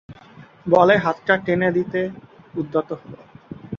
বলে 0.67 0.95
হাতটা 0.97 1.33
টেনে 1.45 1.69
নিতে 1.75 2.01
উদ্যত 2.55 2.89
হল। 3.01 3.13